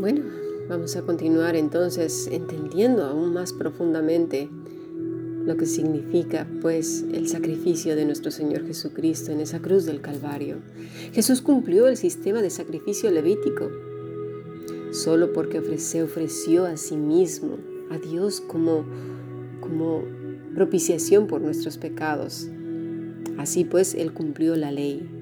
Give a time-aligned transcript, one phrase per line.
[0.00, 0.22] Bueno,
[0.68, 4.48] vamos a continuar entonces entendiendo aún más profundamente
[5.44, 10.56] lo que significa pues el sacrificio de nuestro Señor Jesucristo en esa cruz del Calvario.
[11.12, 13.70] Jesús cumplió el sistema de sacrificio levítico
[14.92, 17.58] solo porque se ofreció a sí mismo,
[17.90, 18.84] a Dios como,
[19.60, 20.02] como
[20.54, 22.48] propiciación por nuestros pecados.
[23.36, 25.15] Así pues, Él cumplió la ley.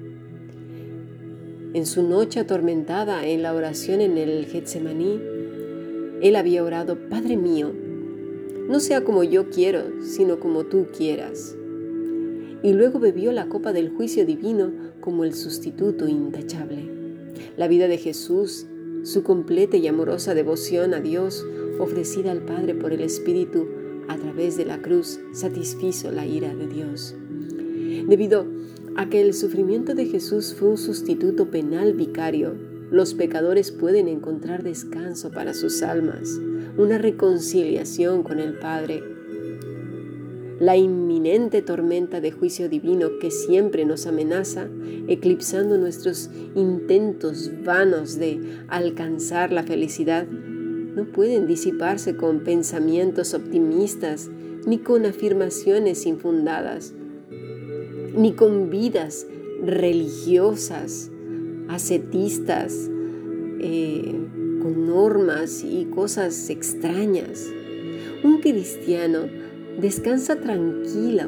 [1.75, 5.19] En su noche atormentada en la oración en el Getsemaní,
[6.21, 7.73] Él había orado, Padre mío,
[8.69, 11.53] no sea como yo quiero, sino como tú quieras.
[12.63, 16.89] Y luego bebió la copa del juicio divino como el sustituto intachable.
[17.57, 18.67] La vida de Jesús,
[19.03, 21.45] su completa y amorosa devoción a Dios
[21.77, 23.67] ofrecida al Padre por el Espíritu
[24.07, 27.15] a través de la cruz, satisfizo la ira de Dios.
[28.07, 28.45] Debido
[28.95, 32.55] a que el sufrimiento de Jesús fue un sustituto penal vicario,
[32.91, 36.39] los pecadores pueden encontrar descanso para sus almas
[36.77, 39.01] una reconciliación con el Padre.
[40.59, 44.67] La inminente tormenta de juicio divino que siempre nos amenaza,
[45.07, 54.29] eclipsando nuestros intentos vanos de alcanzar la felicidad, no pueden disiparse con pensamientos optimistas,
[54.65, 56.93] ni con afirmaciones infundadas,
[58.15, 59.27] ni con vidas
[59.63, 61.11] religiosas,
[61.67, 62.89] ascetistas,
[63.59, 64.15] eh,
[64.61, 67.47] con normas y cosas extrañas.
[68.23, 69.19] Un cristiano
[69.79, 71.23] descansa tranquilo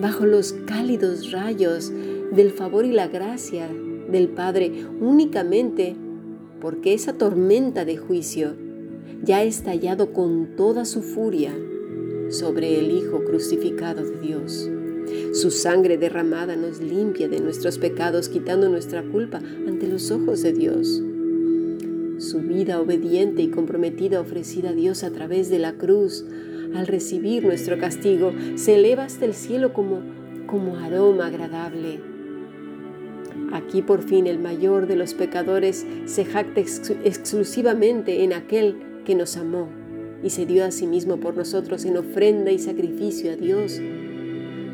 [0.00, 1.92] bajo los cálidos rayos
[2.32, 3.68] del favor y la gracia
[4.10, 5.96] del Padre únicamente
[6.60, 8.54] porque esa tormenta de juicio
[9.22, 11.52] ya ha estallado con toda su furia
[12.30, 14.70] sobre el Hijo crucificado de Dios.
[15.32, 20.52] Su sangre derramada nos limpia de nuestros pecados, quitando nuestra culpa ante los ojos de
[20.52, 21.02] Dios.
[22.18, 26.24] Su vida obediente y comprometida ofrecida a Dios a través de la cruz,
[26.74, 30.00] al recibir nuestro castigo, se eleva hasta el cielo como,
[30.46, 32.00] como aroma agradable.
[33.52, 39.36] Aquí por fin el mayor de los pecadores se jacta exclusivamente en aquel que nos
[39.36, 39.68] amó
[40.22, 43.80] y se dio a sí mismo por nosotros en ofrenda y sacrificio a Dios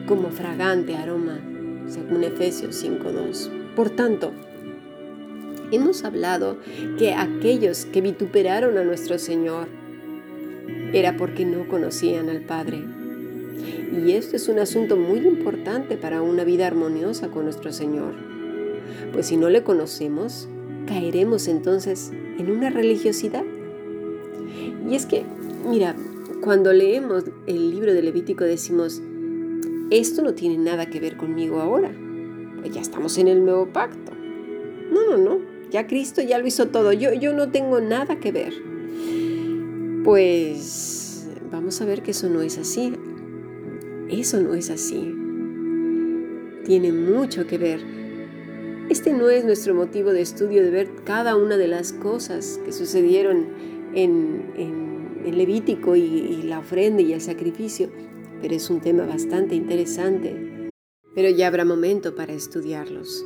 [0.06, 1.41] como fragante aroma,
[1.89, 3.75] según Efesios 5.2.
[3.75, 4.33] Por tanto,
[5.72, 6.59] hemos hablado
[6.99, 9.69] que aquellos que vituperaron a nuestro Señor
[10.93, 12.84] era porque no conocían al Padre.
[13.93, 18.15] Y esto es un asunto muy importante para una vida armoniosa con nuestro Señor.
[19.12, 20.49] Pues si no le conocemos,
[20.87, 23.44] caeremos entonces en una religiosidad.
[24.88, 25.25] Y es que,
[25.69, 25.97] mira,
[26.43, 29.03] cuando leemos el libro de Levítico decimos,
[29.91, 31.92] esto no tiene nada que ver conmigo ahora,
[32.60, 34.12] pues ya estamos en el nuevo pacto.
[34.91, 36.92] No, no, no, ya Cristo ya lo hizo todo.
[36.92, 38.52] Yo, yo no tengo nada que ver.
[40.04, 42.94] Pues vamos a ver que eso no es así.
[44.08, 45.14] Eso no es así.
[46.64, 47.80] Tiene mucho que ver.
[48.88, 52.72] Este no es nuestro motivo de estudio de ver cada una de las cosas que
[52.72, 53.46] sucedieron
[53.94, 54.86] en, en,
[55.26, 57.91] Levítico y, y la ofrenda y el sacrificio,
[58.41, 60.70] pero es un tema bastante interesante.
[61.14, 63.24] Pero ya habrá momento para estudiarlos.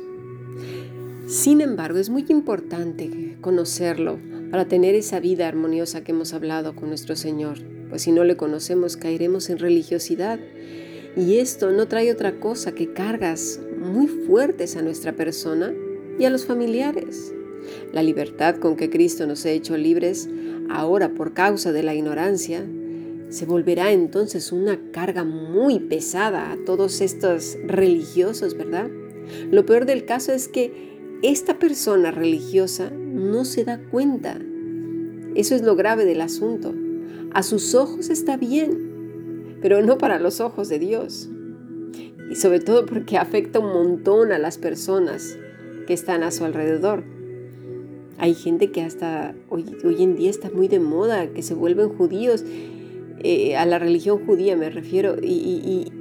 [1.27, 4.19] Sin embargo, es muy importante conocerlo
[4.49, 8.35] para tener esa vida armoniosa que hemos hablado con nuestro Señor, pues si no le
[8.35, 10.39] conocemos caeremos en religiosidad.
[11.15, 15.73] Y esto no trae otra cosa que cargas muy fuertes a nuestra persona
[16.19, 17.33] y a los familiares.
[17.93, 20.29] La libertad con que Cristo nos ha hecho libres,
[20.69, 22.65] ahora por causa de la ignorancia,
[23.31, 28.91] se volverá entonces una carga muy pesada a todos estos religiosos, ¿verdad?
[29.49, 30.91] Lo peor del caso es que
[31.23, 34.37] esta persona religiosa no se da cuenta.
[35.33, 36.73] Eso es lo grave del asunto.
[37.33, 41.29] A sus ojos está bien, pero no para los ojos de Dios.
[42.29, 45.37] Y sobre todo porque afecta un montón a las personas
[45.87, 47.05] que están a su alrededor.
[48.17, 49.65] Hay gente que hasta hoy,
[49.99, 52.43] en día está muy de moda, que se vuelven judíos,
[53.23, 55.91] eh, a la religión judía me refiero, y,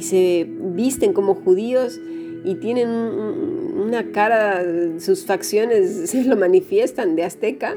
[0.00, 2.00] se visten como judíos
[2.44, 4.64] y tienen una cara,
[5.00, 7.74] sus facciones se lo manifiestan de azteca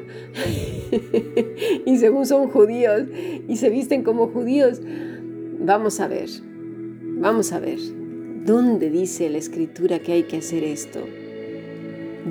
[1.86, 3.04] y según son judíos
[3.48, 4.82] y se visten como judíos.
[5.64, 6.30] Vamos a ver,
[7.20, 7.80] vamos a ver,
[8.46, 11.00] ¿dónde dice la escritura que hay que hacer esto?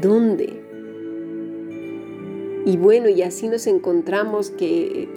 [0.01, 0.61] ¿Dónde?
[2.65, 5.09] Y bueno, y así nos encontramos que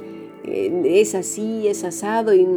[0.45, 2.47] es así, es asado y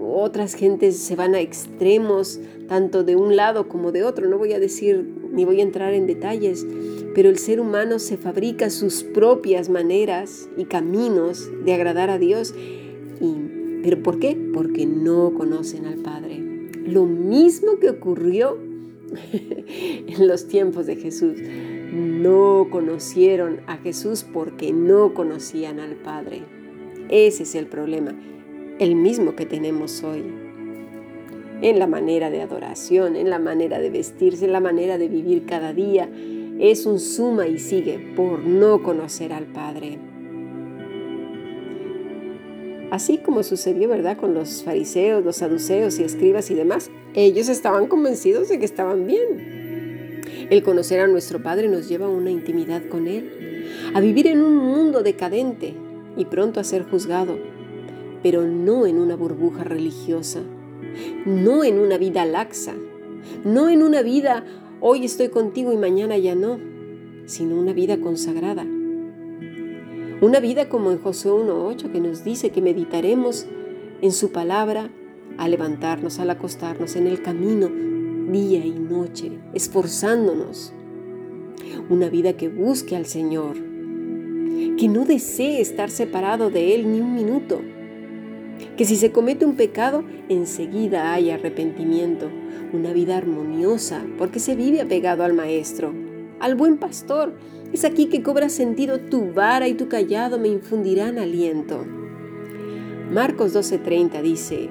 [0.00, 4.28] otras gentes se van a extremos tanto de un lado como de otro.
[4.28, 6.66] No voy a decir ni voy a entrar en detalles,
[7.14, 12.54] pero el ser humano se fabrica sus propias maneras y caminos de agradar a Dios.
[13.82, 14.36] ¿Pero por qué?
[14.52, 16.70] Porque no conocen al Padre.
[16.86, 18.58] Lo mismo que ocurrió
[19.32, 21.38] en los tiempos de Jesús.
[21.92, 26.55] No conocieron a Jesús porque no conocían al Padre.
[27.08, 28.12] Ese es el problema,
[28.80, 30.24] el mismo que tenemos hoy.
[31.62, 35.46] En la manera de adoración, en la manera de vestirse, en la manera de vivir
[35.46, 36.08] cada día,
[36.58, 39.98] es un suma y sigue por no conocer al Padre.
[42.90, 47.86] Así como sucedió, ¿verdad?, con los fariseos, los saduceos y escribas y demás, ellos estaban
[47.86, 50.22] convencidos de que estaban bien.
[50.50, 53.30] El conocer a nuestro Padre nos lleva a una intimidad con Él,
[53.94, 55.74] a vivir en un mundo decadente
[56.16, 57.38] y pronto a ser juzgado,
[58.22, 60.40] pero no en una burbuja religiosa,
[61.24, 62.74] no en una vida laxa,
[63.44, 64.44] no en una vida
[64.80, 66.58] hoy estoy contigo y mañana ya no,
[67.26, 68.66] sino una vida consagrada.
[70.20, 73.46] Una vida como en Josué 1.8 que nos dice que meditaremos
[74.00, 74.90] en su palabra
[75.36, 77.68] al levantarnos, al acostarnos en el camino
[78.30, 80.72] día y noche, esforzándonos.
[81.90, 83.56] Una vida que busque al Señor,
[84.78, 87.60] que no desee estar separado de Él ni un minuto,
[88.76, 92.30] que si se comete un pecado, enseguida hay arrepentimiento,
[92.72, 95.92] una vida armoniosa, porque se vive apegado al Maestro,
[96.40, 97.34] al buen pastor.
[97.72, 101.84] Es aquí que cobra sentido tu vara y tu callado me infundirán aliento.
[103.10, 104.68] Marcos 12:30 dice,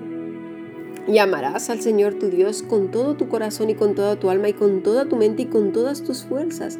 [1.08, 4.50] y amarás al Señor tu Dios con todo tu corazón y con toda tu alma
[4.50, 6.80] y con toda tu mente y con todas tus fuerzas.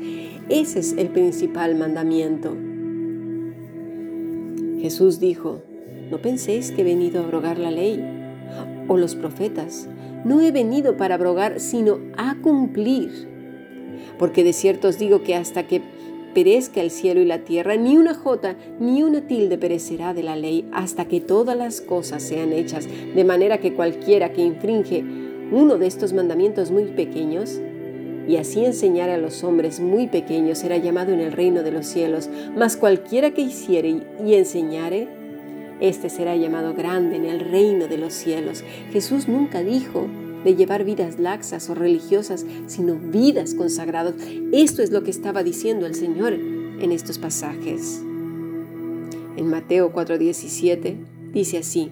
[0.50, 2.56] Ese es el principal mandamiento.
[4.86, 5.64] Jesús dijo,
[6.12, 8.00] no penséis que he venido a abrogar la ley
[8.88, 9.90] o los profetas.
[10.24, 13.10] No he venido para abrogar, sino a cumplir.
[14.20, 15.82] Porque de cierto os digo que hasta que
[16.36, 20.36] perezca el cielo y la tierra, ni una jota ni una tilde perecerá de la
[20.36, 25.04] ley hasta que todas las cosas sean hechas, de manera que cualquiera que infringe
[25.52, 27.60] uno de estos mandamientos muy pequeños,
[28.28, 31.86] y así enseñare a los hombres muy pequeños, será llamado en el reino de los
[31.86, 35.08] cielos, mas cualquiera que hiciere y enseñare,
[35.80, 38.64] este será llamado grande en el reino de los cielos.
[38.92, 40.08] Jesús nunca dijo
[40.44, 44.16] de llevar vidas laxas o religiosas, sino vidas consagradas.
[44.54, 48.02] Esto es lo que estaba diciendo el Señor en estos pasajes.
[49.36, 50.96] En Mateo 4:17
[51.34, 51.92] dice así,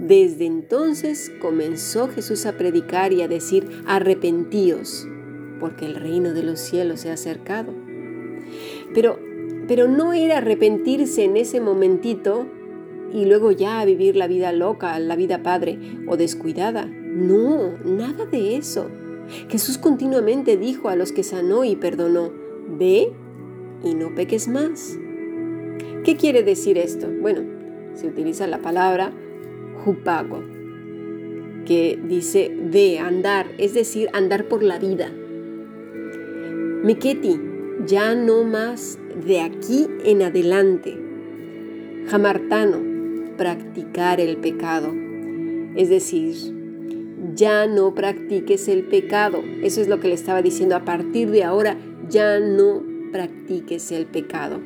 [0.00, 5.06] desde entonces comenzó Jesús a predicar y a decir, arrepentíos,
[5.62, 7.72] porque el reino de los cielos se ha acercado.
[8.92, 9.16] Pero,
[9.68, 12.48] pero no era arrepentirse en ese momentito
[13.12, 15.78] y luego ya vivir la vida loca, la vida padre
[16.08, 16.86] o descuidada.
[16.86, 18.90] No, nada de eso.
[19.48, 22.32] Jesús continuamente dijo a los que sanó y perdonó,
[22.68, 23.12] ve
[23.84, 24.98] y no peques más.
[26.02, 27.06] ¿Qué quiere decir esto?
[27.20, 27.42] Bueno,
[27.94, 29.12] se utiliza la palabra
[29.84, 30.42] jupago,
[31.64, 35.12] que dice ve, andar, es decir, andar por la vida.
[36.84, 37.40] Miketi,
[37.86, 40.98] ya no más de aquí en adelante.
[42.08, 42.80] Jamartano,
[43.36, 44.92] practicar el pecado.
[45.76, 46.34] Es decir,
[47.36, 49.44] ya no practiques el pecado.
[49.62, 50.74] Eso es lo que le estaba diciendo.
[50.74, 51.76] A partir de ahora,
[52.10, 54.58] ya no practiques el pecado.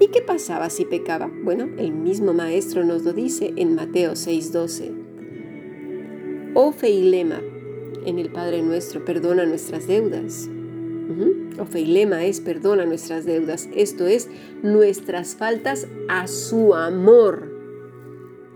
[0.00, 1.30] ¿Y qué pasaba si pecaba?
[1.44, 4.90] Bueno, el mismo maestro nos lo dice en Mateo 6:12.
[6.54, 7.40] Oh Feilema,
[8.04, 10.50] en el Padre nuestro, perdona nuestras deudas.
[11.58, 13.68] O Feilema es perdona nuestras deudas.
[13.74, 14.28] Esto es
[14.62, 17.52] nuestras faltas a su amor.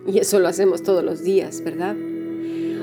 [0.07, 1.97] Y eso lo hacemos todos los días, ¿verdad?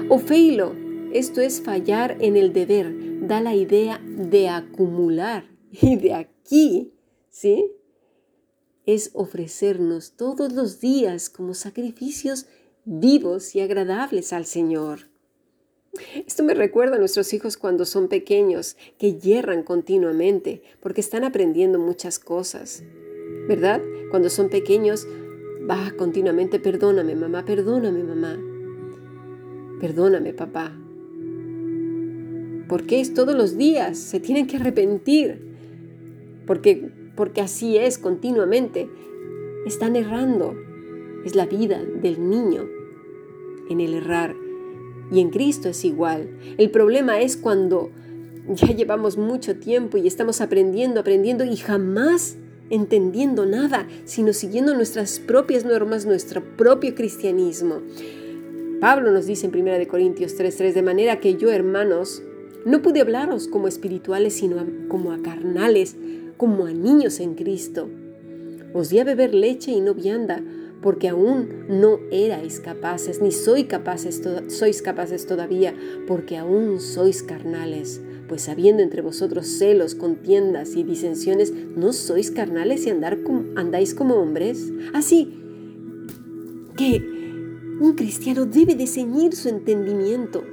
[0.10, 0.76] O feilo,
[1.12, 2.94] esto es fallar en el deber,
[3.28, 5.46] da la idea de acumular.
[5.82, 6.94] Y de aquí,
[7.30, 7.72] ¿sí?
[8.86, 12.46] Es ofrecernos todos los días como sacrificios
[12.86, 15.15] vivos y agradables al Señor.
[16.26, 21.80] Esto me recuerda a nuestros hijos cuando son pequeños, que yerran continuamente, porque están aprendiendo
[21.80, 22.84] muchas cosas.
[23.48, 23.82] ¿Verdad?
[24.12, 25.08] Cuando son pequeños,
[25.70, 28.38] Va continuamente, perdóname mamá, perdóname mamá.
[29.80, 30.72] Perdóname papá.
[32.70, 35.42] Porque es todos los días, se tienen que arrepentir.
[36.46, 38.88] Porque, porque así es continuamente.
[39.66, 40.56] Están errando.
[41.26, 42.68] Es la vida del niño
[43.68, 44.36] en el errar.
[45.12, 46.30] Y en Cristo es igual.
[46.58, 47.92] El problema es cuando
[48.48, 52.38] ya llevamos mucho tiempo y estamos aprendiendo, aprendiendo y jamás
[52.70, 57.82] entendiendo nada, sino siguiendo nuestras propias normas, nuestro propio cristianismo.
[58.80, 62.22] Pablo nos dice en 1 Corintios 3:3, de manera que yo, hermanos,
[62.66, 64.58] no pude hablaros como espirituales, sino
[64.88, 65.96] como a carnales,
[66.38, 67.90] como a niños en Cristo.
[68.74, 70.44] Os di a beber leche y no vianda,
[70.82, 75.74] porque aún no erais capaces, ni sois capaces, sois capaces todavía,
[76.08, 78.02] porque aún sois carnales.
[78.28, 83.20] Pues habiendo entre vosotros celos, contiendas y disensiones, ¿no sois carnales y andar
[83.56, 84.72] andáis como hombres?
[84.94, 85.42] Así
[86.76, 86.98] que
[87.80, 90.44] un cristiano debe de ceñir su entendimiento,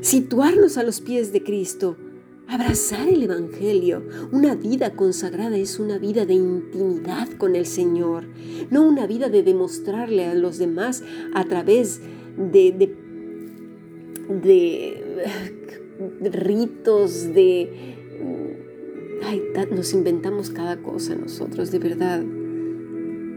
[0.00, 1.96] situarnos a los pies de Cristo,
[2.48, 4.02] abrazar el Evangelio.
[4.32, 8.24] Una vida consagrada es una vida de intimidad con el Señor,
[8.70, 12.00] no una vida de demostrarle a los demás a través
[12.36, 12.90] de,
[14.28, 15.30] de,
[16.30, 17.94] ritos, de...
[19.22, 22.22] Ay, nos inventamos cada cosa nosotros, de verdad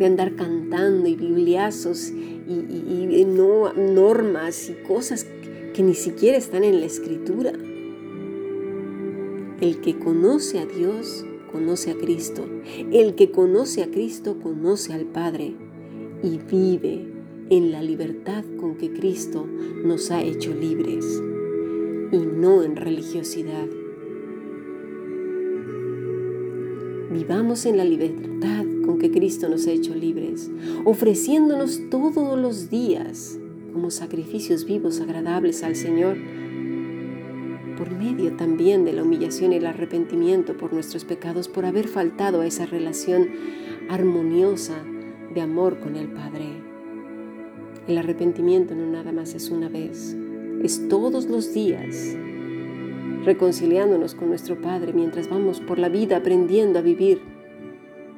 [0.01, 5.27] de andar cantando y bibliazos y, no, normas y cosas
[5.73, 7.53] que ni siquiera están en la escritura.
[9.61, 12.43] El que conoce a Dios, conoce a Cristo.
[12.91, 15.53] El que conoce a Cristo, conoce al Padre
[16.23, 17.05] y vive
[17.51, 19.47] en la libertad con que Cristo
[19.85, 21.05] nos ha hecho libres
[22.11, 23.67] y no en religiosidad.
[27.11, 30.49] Vivamos en la libertad con que Cristo nos ha hecho libres,
[30.85, 33.37] ofreciéndonos todos los días
[33.73, 36.17] como sacrificios vivos agradables al Señor,
[37.81, 42.41] por medio también de la humillación y el arrepentimiento por nuestros pecados, por haber faltado
[42.41, 43.27] a esa relación
[43.89, 44.83] armoniosa
[45.33, 46.45] de amor con el Padre.
[47.87, 50.15] El arrepentimiento no nada más es una vez,
[50.61, 52.15] es todos los días
[53.25, 57.23] reconciliándonos con nuestro Padre mientras vamos por la vida aprendiendo a vivir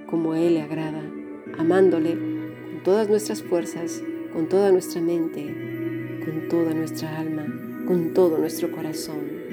[0.08, 1.10] como a Él le agrada,
[1.58, 4.04] amándole con todas nuestras fuerzas,
[4.34, 7.46] con toda nuestra mente, con toda nuestra alma,
[7.88, 9.53] con todo nuestro corazón.